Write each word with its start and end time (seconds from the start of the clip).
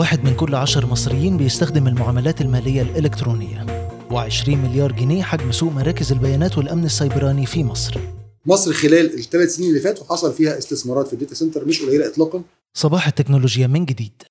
واحد 0.00 0.24
من 0.24 0.34
كل 0.34 0.54
عشر 0.54 0.86
مصريين 0.86 1.36
بيستخدم 1.36 1.86
المعاملات 1.86 2.40
المالية 2.40 2.82
الإلكترونية. 2.82 3.66
و20 4.10 4.48
مليار 4.48 4.92
جنيه 4.92 5.22
حجم 5.22 5.52
سوق 5.52 5.72
مراكز 5.72 6.12
البيانات 6.12 6.58
والأمن 6.58 6.84
السيبراني 6.84 7.46
في 7.46 7.64
مصر. 7.64 8.00
مصر 8.46 8.72
خلال 8.72 9.14
الثلاث 9.18 9.56
سنين 9.56 9.68
اللي 9.68 9.80
فاتوا 9.80 10.04
حصل 10.06 10.32
فيها 10.32 10.58
استثمارات 10.58 11.06
في 11.06 11.12
ال 11.12 11.16
data 11.16 11.34
center 11.34 11.64
مش 11.64 11.82
قليلة 11.82 12.06
اطلاقا. 12.06 12.42
صباح 12.74 13.06
التكنولوجيا 13.06 13.66
من 13.66 13.84
جديد. 13.84 14.22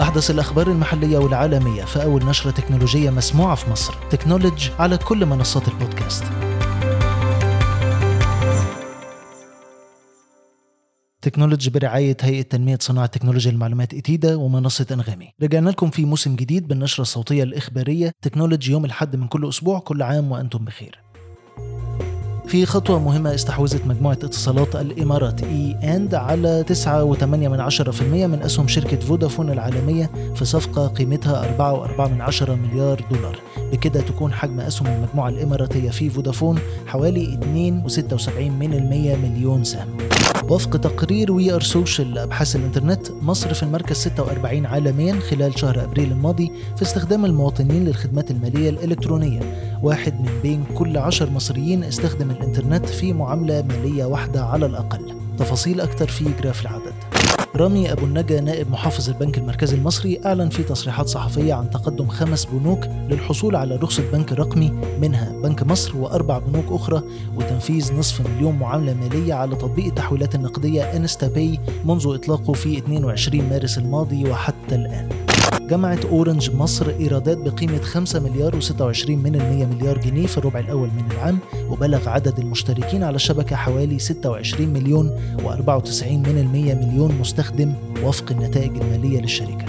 أحدث 0.00 0.30
الأخبار 0.30 0.70
المحلية 0.70 1.18
والعالمية 1.18 1.84
في 1.84 2.02
أول 2.02 2.24
نشرة 2.24 2.50
تكنولوجية 2.50 3.10
مسموعة 3.10 3.54
في 3.54 3.70
مصر. 3.70 3.94
تكنولوجي 4.10 4.70
على 4.78 4.98
كل 4.98 5.26
منصات 5.26 5.68
البودكاست. 5.68 6.24
تكنولوجي 11.24 11.70
برعاية 11.70 12.16
هيئة 12.20 12.42
تنمية 12.42 12.78
صناعة 12.80 13.06
تكنولوجيا 13.06 13.50
المعلومات 13.50 13.94
إتيدا 13.94 14.34
ومنصة 14.34 14.86
أنغامي. 14.92 15.28
رجعنا 15.42 15.70
لكم 15.70 15.90
في 15.90 16.04
موسم 16.04 16.36
جديد 16.36 16.68
بالنشرة 16.68 17.02
الصوتية 17.02 17.42
الإخبارية 17.42 18.12
تكنولوجي 18.22 18.72
يوم 18.72 18.84
الحد 18.84 19.16
من 19.16 19.26
كل 19.26 19.48
أسبوع. 19.48 19.78
كل 19.78 20.02
عام 20.02 20.32
وأنتم 20.32 20.64
بخير. 20.64 21.03
في 22.54 22.66
خطوة 22.66 22.98
مهمة 22.98 23.34
استحوذت 23.34 23.86
مجموعة 23.86 24.12
اتصالات 24.12 24.76
الإمارات. 24.76 25.42
إي 25.42 25.76
أند 25.96 26.14
على 26.14 26.64
9.8% 26.68 28.02
من 28.02 28.42
أسهم 28.42 28.68
شركة 28.68 28.98
فودافون 28.98 29.50
العالمية 29.50 30.10
في 30.34 30.44
صفقة 30.44 30.86
قيمتها 30.86 31.42
4.4 31.42 32.50
مليار 32.50 33.04
دولار. 33.10 33.40
بكده 33.72 34.00
تكون 34.00 34.32
حجم 34.32 34.60
أسهم 34.60 34.86
المجموعة 34.86 35.28
الإماراتية 35.28 35.90
في 35.90 36.10
فودافون 36.10 36.58
حوالي 36.86 37.38
2.76 37.88 38.38
من 38.38 38.74
المية 38.74 39.16
مليون 39.16 39.64
سهم. 39.64 39.88
وفق 40.50 40.76
تقرير 40.76 41.32
We 41.32 41.52
Are 41.52 41.62
Social 41.62 42.14
لابحاث 42.14 42.56
الإنترنت 42.56 43.10
مصر 43.22 43.54
في 43.54 43.62
المركز 43.62 43.96
46 43.96 44.66
عالميا 44.66 45.20
خلال 45.20 45.58
شهر 45.58 45.84
أبريل 45.84 46.12
الماضي 46.12 46.52
في 46.76 46.82
استخدام 46.82 47.24
المواطنين 47.24 47.84
للخدمات 47.84 48.30
المالية 48.30 48.70
الإلكترونية. 48.70 49.40
واحد 49.82 50.20
من 50.20 50.40
بين 50.42 50.64
كل 50.74 50.98
عشر 50.98 51.30
مصريين 51.30 51.84
استخدم 51.84 52.30
الإنترنت 52.44 52.86
في 52.86 53.12
معاملة 53.12 53.62
مالية 53.62 54.04
واحدة 54.04 54.44
على 54.44 54.66
الأقل. 54.66 55.14
تفاصيل 55.38 55.80
أكثر 55.80 56.08
في 56.08 56.24
graph 56.42 56.62
العدد. 56.62 56.92
رامي 57.56 57.92
أبو 57.92 58.06
النجا 58.06 58.40
نائب 58.40 58.70
محافظ 58.70 59.08
البنك 59.08 59.38
المركزي 59.38 59.76
المصري 59.76 60.20
أعلن 60.26 60.48
في 60.48 60.62
تصريحات 60.62 61.08
صحفية 61.08 61.54
عن 61.54 61.70
تقدم 61.70 62.08
خمس 62.08 62.44
بنوك 62.44 62.86
للحصول 62.86 63.56
على 63.56 63.76
رخصة 63.76 64.02
بنك 64.12 64.32
رقمي 64.32 64.72
منها 65.00 65.32
بنك 65.42 65.62
مصر 65.62 65.96
وأربع 65.96 66.38
بنوك 66.38 66.64
أخرى 66.68 67.02
وتنفيذ 67.36 67.94
نصف 67.98 68.28
مليون 68.28 68.58
معاملة 68.58 68.94
مالية 68.94 69.34
على 69.34 69.56
تطبيق 69.56 69.84
التحويلات 69.84 70.34
النقدية 70.34 70.96
InstaPay 70.96 71.58
منذ 71.84 72.14
إطلاقه 72.14 72.52
في 72.52 72.78
22 72.78 73.48
مارس 73.48 73.78
الماضي 73.78 74.30
وحتى 74.30 74.74
الآن. 74.74 75.08
جمعت 75.60 76.04
أورنج 76.04 76.50
مصر 76.50 76.88
إيرادات 77.00 77.38
بقيمة 77.38 77.78
5 77.80 78.20
مليار 78.20 78.60
و26 78.60 79.08
من 79.10 79.34
المية 79.40 79.66
مليار 79.66 79.98
جنيه 79.98 80.26
في 80.26 80.38
الربع 80.38 80.60
الأول 80.60 80.88
من 80.88 81.04
العام 81.12 81.38
وبلغ 81.70 82.08
عدد 82.08 82.38
المشتركين 82.38 83.02
على 83.02 83.16
الشبكة 83.16 83.56
حوالي 83.56 83.98
26 83.98 84.68
مليون 84.68 85.10
و94 85.38 86.04
من 86.06 86.38
المية 86.38 86.74
مليون 86.74 87.18
مستخدم 87.20 87.72
وفق 88.04 88.30
النتائج 88.30 88.76
المالية 88.76 89.20
للشركة. 89.20 89.64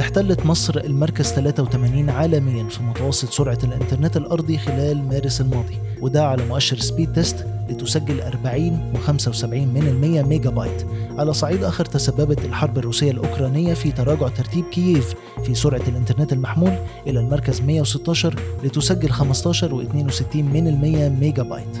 احتلت 0.00 0.46
مصر 0.46 0.80
المركز 0.84 1.26
83 1.32 2.10
عالميا 2.10 2.64
في 2.68 2.82
متوسط 2.82 3.30
سرعة 3.30 3.58
الإنترنت 3.64 4.16
الأرضي 4.16 4.58
خلال 4.58 5.08
مارس 5.08 5.40
الماضي 5.40 5.78
وده 6.00 6.26
على 6.26 6.44
مؤشر 6.44 6.78
Speedtest 6.78 7.46
لتسجل 7.68 8.20
40 8.20 8.92
و75 8.94 9.44
من 9.44 9.84
المية 9.88 10.22
ميجا 10.22 10.50
بايت 10.50 10.86
على 11.18 11.32
صعيد 11.32 11.64
آخر 11.64 11.84
تسببت 11.84 12.44
الحرب 12.44 12.78
الروسية 12.78 13.10
الأوكرانية 13.10 13.74
في 13.74 13.92
تراجع 13.92 14.28
ترتيب 14.28 14.64
كييف 14.64 15.14
في 15.44 15.54
سرعة 15.54 15.82
الإنترنت 15.88 16.32
المحمول 16.32 16.72
إلى 17.06 17.20
المركز 17.20 17.60
116 17.60 18.34
لتسجل 18.64 19.10
15 19.10 19.68
و62 19.84 20.36
من 20.36 20.68
المية 20.68 21.08
ميجا 21.08 21.42
بايت. 21.42 21.76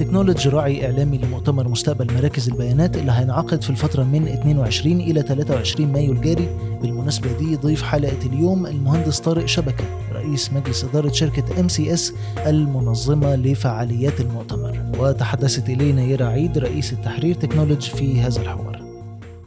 تكنولوجي 0.00 0.48
راعي 0.48 0.86
إعلامي 0.86 1.18
لمؤتمر 1.18 1.68
مستقبل 1.68 2.14
مراكز 2.14 2.48
البيانات 2.48 2.96
اللي 2.96 3.12
هينعقد 3.12 3.62
في 3.62 3.70
الفترة 3.70 4.02
من 4.02 4.28
22 4.28 5.00
إلى 5.00 5.22
23 5.22 5.92
مايو 5.92 6.12
الجاري. 6.12 6.48
بالمناسبة 6.82 7.32
دي 7.38 7.56
ضيف 7.56 7.82
حلقة 7.82 8.26
اليوم 8.26 8.66
المهندس 8.66 9.20
طارق 9.20 9.46
شبكة 9.46 9.84
رئيس 10.12 10.52
مجلس 10.52 10.84
إدارة 10.84 11.12
شركة 11.12 11.60
MCS 11.60 12.14
المنظمة 12.46 13.36
لفعاليات 13.36 14.20
المؤتمر. 14.20 14.78
وتحدثت 14.98 15.68
إلينا 15.68 16.02
يرا 16.02 16.26
عيد 16.26 16.58
رئيس 16.58 16.92
التحرير 16.92 17.34
تكنولوجي 17.34 17.90
في 17.90 18.20
هذا 18.20 18.40
الحوار. 18.40 18.82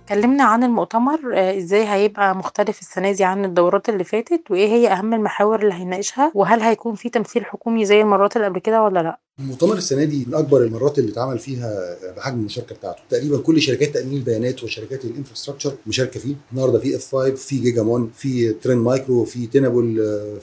كلمنا 0.10 0.44
عن 0.44 0.64
المؤتمر 0.64 1.20
آه، 1.36 1.58
إزاي 1.58 1.88
هيبقى 1.88 2.36
مختلف 2.36 2.80
السنة 2.80 3.12
دي 3.12 3.24
عن 3.24 3.46
الدورات 3.46 3.90
اللي 3.90 4.04
فاتت 4.04 4.52
وإيه 4.52 4.68
هي 4.68 4.88
أهم 4.92 5.14
المحاور 5.14 5.62
اللي 5.62 5.74
هيناقشها 5.74 6.32
وهل 6.36 6.62
هيكون 6.62 6.96
في 6.96 7.10
تمثيل 7.10 7.46
حكومي 7.46 7.86
زي 7.86 8.02
المرات 8.02 8.36
اللي 8.36 8.48
قبل 8.48 8.60
كده 8.60 8.84
ولا 8.84 9.00
لأ؟ 9.00 9.23
المؤتمر 9.40 9.78
السنة 9.78 10.04
دي 10.04 10.26
من 10.28 10.34
أكبر 10.34 10.64
المرات 10.64 11.00
اللي 11.00 11.12
اتعمل 11.12 11.40
فيها 11.40 11.98
بحجم 12.18 12.40
المشاركة 12.40 12.76
بتاعته. 12.76 13.00
تقريبا 13.10 13.38
كل 13.38 13.62
شركات 13.62 13.94
تأمين 13.94 14.18
البيانات 14.18 14.64
وشركات 14.64 15.06
ال 15.06 15.10
infrastructure 15.10 15.74
مشاركة 15.88 16.20
فيه. 16.20 16.36
النهارده 16.52 16.80
في 16.80 16.96
F5 16.96 17.36
في 17.36 17.58
Gigamon 17.60 18.12
في 18.16 18.54
Trend 18.54 18.78
Micro 18.78 19.26
في 19.26 19.48
Tenable 19.48 19.96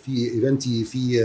في 0.04 0.30
Ivanti 0.34 0.84
في 0.84 1.16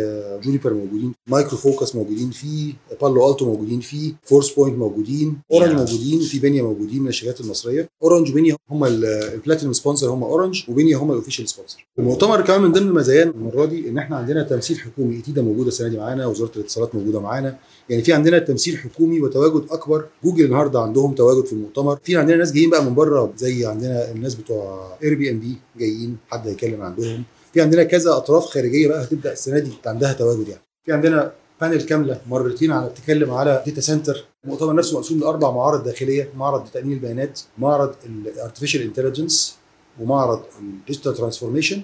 Juniper 0.43 0.73
موجودين 0.73 1.13
Micro 1.27 1.57
Focus 1.57 1.95
موجودين 1.95 2.31
في 2.31 2.73
Palo 3.01 3.31
Alto 3.31 3.45
موجودين 3.45 3.79
في 3.79 4.13
Forcepoint 4.23 4.77
موجودين 4.77 5.37
اورنج 5.51 5.71
موجودين 5.73 6.19
في 6.19 6.39
بينيا 6.39 6.63
موجودين 6.63 7.01
من 7.01 7.07
الشركات 7.07 7.41
المصرية. 7.41 7.87
اورنج 8.03 8.31
وبينيا 8.31 8.55
هم 8.69 8.83
ال 8.85 8.95
platinum 8.95 9.73
sponsor 9.73 10.09
هم 10.09 10.23
اورنج 10.23 10.63
وبينيا 10.69 10.97
هم 10.97 11.11
ال 11.11 11.15
official 11.15 11.49
sponsor 11.49 11.85
المؤتمر 11.99 12.41
كمان 12.41 12.61
من 12.61 12.71
ضمن 12.71 12.91
مزاياه 12.91 13.23
المرة 13.23 13.65
دي 13.65 13.89
إن 13.89 13.97
إحنا 13.97 14.15
عندنا 14.17 14.43
تمثيل 14.43 14.79
حكومي. 14.79 15.15
ايتيدا 15.15 15.41
موجودة 15.41 15.67
السنة 15.67 15.87
دي 15.87 15.97
معانا 15.97 16.25
وزارة 16.27 16.51
الاتصالات 16.55 16.95
موجودة 16.95 17.19
معانا 17.19 17.54
يعني 17.89 18.03
في 18.03 18.13
عندنا 18.13 18.39
تمثيل 18.39 18.77
حكومي 18.77 19.21
وتواجد 19.21 19.65
أكبر. 19.71 20.05
جوجل 20.23 20.45
النهارده 20.45 20.79
عندهم 20.79 21.15
تواجد 21.15 21.45
في 21.45 21.53
المؤتمر. 21.53 21.99
في 22.03 22.17
عندنا 22.17 22.37
ناس 22.37 22.51
جايين 22.51 22.69
بقى 22.69 22.83
من 22.85 22.95
بره 22.95 23.33
زي 23.37 23.65
عندنا 23.65 24.11
الناس 24.11 24.35
بتوع 24.35 24.97
اير 25.03 25.15
بي 25.15 25.29
ام 25.31 25.39
بي 25.39 25.55
جايين 25.79 26.17
حد 26.31 26.47
هيتكلم 26.47 26.81
عندهم. 26.81 27.23
في 27.53 27.61
عندنا 27.61 27.83
كذا 27.83 28.11
أطراف 28.17 28.45
خارجية 28.45 28.87
بقى 28.87 29.03
هتبدأ 29.03 29.31
السنة 29.31 29.59
دي 29.59 29.71
عندها 29.85 30.13
تواجد 30.13 30.47
يعني. 30.47 30.61
في 30.85 30.91
عندنا 30.93 31.31
panel 31.61 31.81
كاملة 31.81 32.21
مرتين 32.29 32.71
على 32.71 32.89
بتتكلم 32.89 33.31
على 33.31 33.63
data 33.65 33.81
center 33.81 34.25
المؤتمر 34.45 34.75
نفسه 34.75 34.97
مقسوم 34.97 35.19
لأربع 35.19 35.51
معارض 35.51 35.83
داخلية 35.83 36.29
معرض 36.37 36.63
تامين 36.73 36.93
البيانات 36.93 37.39
معرض 37.57 37.95
ال 38.05 38.12
artificial 38.12 38.81
intelligence 38.81 39.55
ومعرض 40.01 40.41
ال 40.61 40.68
digital 40.68 41.13
transformation 41.13 41.81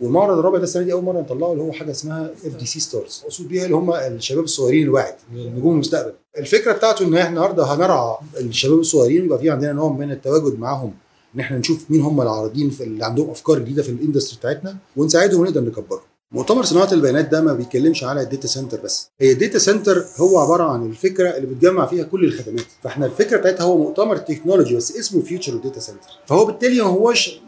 والمعرض 0.00 0.38
الرابع 0.38 0.58
ده 0.58 0.64
السنة 0.64 0.82
دي 0.82 0.92
أول 0.92 1.02
مرة 1.04 1.20
نطلعه 1.20 1.52
اللي 1.52 1.62
هو 1.62 1.72
حاجة 1.72 1.90
اسمها 1.90 2.30
FDC 2.46 2.66
Stars 2.66 3.22
مقصود 3.24 3.48
بيها 3.48 3.64
اللي 3.64 3.76
هم 3.76 3.90
الشباب 3.94 4.44
الصغيرين 4.44 4.82
الواعد 4.82 5.14
نجوم 5.34 5.72
المستقبل. 5.74 6.12
الفكرة 6.38 6.72
بتاعته 6.72 7.04
إن 7.06 7.14
إحنا 7.14 7.28
النهارده 7.28 7.64
هنرعى 7.64 8.16
الشباب 8.40 8.78
الصغيرين 8.78 9.24
يبقى 9.24 9.38
في 9.38 9.50
عندنا 9.50 9.72
نوع 9.72 9.92
من 9.92 10.10
التواجد 10.10 10.58
معاهم 10.58 10.92
إن 11.34 11.40
إحنا 11.40 11.58
نشوف 11.58 11.90
مين 11.90 12.00
هم 12.00 12.20
العارضين 12.20 12.72
اللي 12.80 13.04
عندهم 13.04 13.30
أفكار 13.30 13.58
جديدة 13.58 13.82
في 13.82 13.88
ال 13.88 13.94
industry 13.94 14.38
بتاعتنا 14.38 14.76
ونساعدهم 14.96 15.40
ونقدر 15.40 15.60
نكبرهم. 15.60 16.00
مؤتمر 16.32 16.64
صناعة 16.64 16.92
البيانات 16.92 17.28
ده 17.28 17.40
ما 17.40 17.52
بيتكلمش 17.52 18.04
على 18.04 18.22
ال 18.22 18.27
data 18.27 18.48
center 18.48 18.80
بس. 18.80 19.10
هي 19.20 19.32
ال 19.32 19.37
data 19.37 19.58
center 19.58 20.04
هو 20.16 20.38
عبارة 20.38 20.62
عن 20.64 20.86
الفكرة 20.86 21.28
اللي 21.36 21.46
بتجمع 21.46 21.86
فيها 21.86 22.04
كل 22.04 22.24
الخدمات. 22.24 22.64
فاحنا 22.82 23.06
الفكرة 23.06 23.36
بتاعتها 23.36 23.64
هو 23.64 23.78
مؤتمر 23.78 24.16
تكنولوجي 24.16 24.76
بس 24.76 24.96
اسمه 24.96 25.22
Future 25.22 25.56
Data 25.56 25.80
Center 25.80 26.08
فهو 26.26 26.44
بالتالي 26.44 26.80
ما 26.82 26.86
هوش 26.88 27.40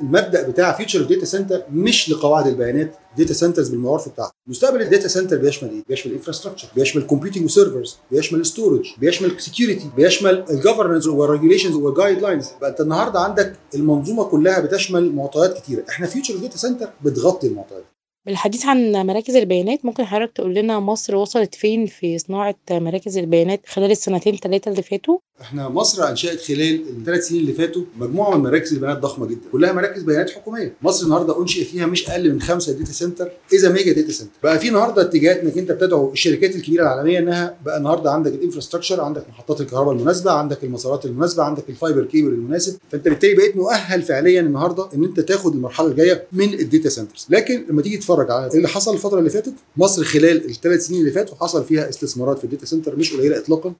المبدأ 0.00 0.48
بتاع 0.48 0.72
Future 0.76 1.02
Data 1.02 1.24
Center 1.24 1.62
مش 1.72 2.10
لقواعد 2.10 2.46
البيانات 2.46 2.94
data 3.18 3.34
centers 3.34 3.68
بالمعروف 3.68 4.08
بتاعها. 4.08 4.32
مستقبل 4.46 4.82
ال 4.82 4.87
data 4.87 5.08
center 5.08 5.36
بيشمل 5.36 5.70
إيه؟ 5.70 5.84
بيشمل 5.88 6.12
infrastructure 6.12 6.68
بيشمل 6.76 7.02
computing 7.02 7.44
و 7.44 7.50
servers 7.50 7.96
بيشمل 8.10 8.46
storage 8.46 8.86
بيشمل 8.98 9.40
security 9.40 9.90
بيشمل 9.96 10.44
ال 10.50 10.55
governance 10.55 11.06
وال 11.06 11.15
regulations 11.15 11.65
وال 11.65 11.74
guidelines 11.74 12.46
بقى 12.60 12.70
انت 12.70 12.80
النهارده 12.80 13.20
عندك 13.20 13.52
المنظومة 13.74 14.24
كلها 14.24 14.60
بتشمل 14.60 15.12
معطيات 15.14 15.58
كتيرة. 15.58 15.84
إحنا 15.88 16.06
Future 16.06 16.36
Data 16.36 16.56
Center 16.56 16.88
بتغطي 17.04 17.46
المعطيات. 17.46 17.84
بالحديث 18.26 18.66
عن 18.66 18.92
مراكز 18.92 19.36
البيانات 19.36 19.84
ممكن 19.84 20.04
حضرتك 20.04 20.32
تقول 20.32 20.54
لنا 20.54 20.80
مصر 20.80 21.16
وصلت 21.16 21.54
فين 21.54 21.86
في 21.86 22.18
صناعة 22.18 22.54
مراكز 22.70 23.18
البيانات 23.18 23.60
خلال 23.66 23.90
السنتين 23.90 24.36
ثلاثة 24.36 24.70
اللي 24.70 24.82
فاتوا؟ 24.82 25.18
إحنا 25.40 25.68
مصر 25.68 26.08
انشأت 26.08 26.40
خلال 26.40 26.80
الثلاث 26.98 27.28
سنين 27.28 27.40
اللي 27.40 27.52
فاتوا 27.52 27.82
مجموعة 27.98 28.36
من 28.36 28.42
مراكز 28.42 28.72
البيانات 28.72 28.98
ضخمة 28.98 29.26
جدا، 29.26 29.40
كلها 29.52 29.72
مراكز 29.72 30.02
بيانات 30.02 30.30
حكومية، 30.30 30.74
مصر 30.82 31.04
النهارده 31.04 31.42
أنشئ 31.42 31.64
فيها 31.64 31.86
مش 31.86 32.10
أقل 32.10 32.32
من 32.32 32.40
خمسة 32.40 32.72
data 32.72 32.92
center 32.92 33.30
إذا 33.52 33.72
mega 33.72 33.92
data 33.92 34.12
center، 34.12 34.30
بقى 34.42 34.58
في 34.58 34.68
النهارده 34.68 35.02
اتجاهات 35.02 35.36
إنك 35.36 35.58
أنت 35.58 35.72
بتدعو 35.72 36.12
الشركات 36.12 36.56
الكبيرة 36.56 36.82
العالمية 36.82 37.18
إنها 37.18 37.56
بقى 37.64 37.78
النهارده 37.78 38.10
عندك 38.10 38.32
ال 38.32 38.36
infrastructure، 38.36 39.00
عندك 39.00 39.28
محطات 39.28 39.60
الكهرباء 39.60 39.94
المناسبة، 39.94 40.30
عندك 40.30 40.64
المسارات 40.64 41.06
المناسبة، 41.06 41.42
عندك 41.42 41.64
ال 41.68 41.74
fiber 41.74 42.04
cable 42.04 42.28
المناسب، 42.28 42.78
فأنت 42.90 43.08
بالتالي 43.08 43.34
بقيت 43.34 43.56
مؤهل 43.56 44.02
فعليا 44.02 44.40
النهارده 44.40 44.88
إن 44.94 45.04
أنت 45.04 45.20
تاخد 45.20 45.54
المرحلة 45.54 45.88
الجاية 45.88 46.26
من 46.32 46.54
ال 46.54 46.61
data 46.61 46.88
centers، 46.88 47.26
لكن 47.30 47.66
لما 47.70 47.82
تيجي 47.82 47.96
تتفرج 48.16 48.30
على 48.30 48.46
اللي 48.54 48.68
حصل 48.68 48.94
الفترة 48.94 49.18
اللي 49.18 49.30
فاتت. 49.30 49.54
مصر 49.76 50.04
خلال 50.04 50.50
الثلاث 50.50 50.86
سنين 50.86 51.00
اللي 51.00 51.12
فاتوا 51.12 51.36
حصل 51.36 51.64
فيها 51.64 51.88
استثمارات 51.88 52.38
في 52.38 52.44
ال 52.44 52.48
data 52.48 52.66
center 52.66 52.96
مش 52.96 53.12
قليلة 53.12 53.38
اطلاقا. 53.38 53.74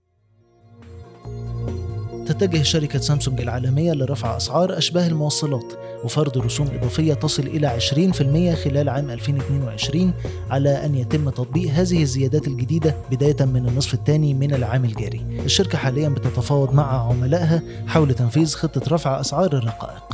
تتجه 2.26 2.62
شركة 2.62 2.98
سامسونج 2.98 3.40
العالمية 3.40 3.92
لرفع 3.92 4.36
أسعار 4.36 4.78
أشباه 4.78 5.06
الموصلات 5.06 5.72
وفرض 6.04 6.38
رسوم 6.38 6.66
إضافية 6.66 7.14
تصل 7.14 7.42
إلى 7.42 7.66
20% 7.66 8.54
خلال 8.54 8.88
عام 8.88 9.10
2022 9.10 10.12
على 10.50 10.84
أن 10.84 10.94
يتم 10.94 11.30
تطبيق 11.30 11.70
هذه 11.70 12.02
الزيادات 12.02 12.46
الجديدة 12.46 12.96
بداية 13.10 13.44
من 13.44 13.68
النصف 13.68 13.94
الثاني 13.94 14.34
من 14.34 14.54
العام 14.54 14.84
الجاري. 14.84 15.26
الشركة 15.44 15.78
حاليا 15.78 16.08
بتتفاوض 16.08 16.74
مع 16.74 17.08
عملائها 17.08 17.62
حول 17.86 18.14
تنفيذ 18.14 18.54
خطة 18.54 18.94
رفع 18.94 19.20
أسعار 19.20 19.52
الرقائق. 19.52 20.05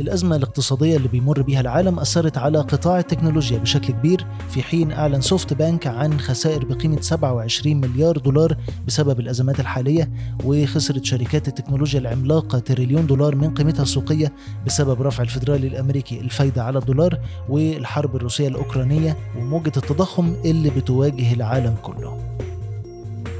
الأزمة 0.00 0.36
الاقتصادية 0.36 0.96
اللي 0.96 1.08
بيمر 1.08 1.42
بيها 1.42 1.60
العالم 1.60 1.98
أثرت 1.98 2.38
على 2.38 2.58
قطاع 2.58 2.98
التكنولوجيا 2.98 3.58
بشكل 3.58 3.92
كبير. 3.92 4.26
في 4.50 4.62
حين 4.62 4.92
أعلن 4.92 5.20
سوفت 5.20 5.52
بانك 5.54 5.86
عن 5.86 6.20
خسائر 6.20 6.64
بقيمة 6.64 7.00
27 7.00 7.76
مليار 7.76 8.18
دولار 8.18 8.56
بسبب 8.86 9.20
الأزمات 9.20 9.60
الحالية 9.60 10.10
وخسرت 10.44 11.04
شركات 11.04 11.48
التكنولوجيا 11.48 12.00
العملاقة 12.00 12.58
تريليون 12.58 13.06
دولار 13.06 13.36
من 13.36 13.54
قيمتها 13.54 13.82
السوقية 13.82 14.32
بسبب 14.66 15.02
رفع 15.02 15.22
الفدرالي 15.22 15.66
الأمريكي 15.66 16.20
الفايدة 16.20 16.64
على 16.64 16.78
الدولار 16.78 17.18
والحرب 17.48 18.16
الروسية 18.16 18.48
الأوكرانية 18.48 19.16
وموجة 19.38 19.72
التضخم 19.76 20.34
اللي 20.44 20.70
بتواجه 20.70 21.32
العالم 21.32 21.74
كله. 21.82 22.18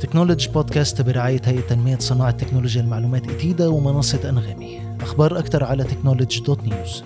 Technology 0.00 0.48
Podcast 0.48 1.00
برعاية 1.02 1.40
هيئة 1.44 1.60
تنمية 1.60 1.98
صناعة 1.98 2.30
تكنولوجيا 2.30 2.82
المعلومات 2.82 3.30
إتيدا 3.30 3.68
ومنصة 3.68 4.28
أنغامي. 4.28 4.81
أخبار 5.02 5.38
أكثر 5.38 5.64
على 5.64 5.84
Technology 5.84 6.40
dot 6.40 6.62
news 6.62 7.04